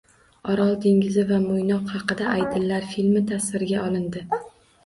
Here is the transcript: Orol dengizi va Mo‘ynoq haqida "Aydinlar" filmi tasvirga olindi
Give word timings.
Orol 0.53 0.71
dengizi 0.85 1.25
va 1.33 1.37
Mo‘ynoq 1.43 1.93
haqida 1.97 2.31
"Aydinlar" 2.31 2.89
filmi 2.97 3.25
tasvirga 3.33 3.85
olindi 3.91 4.27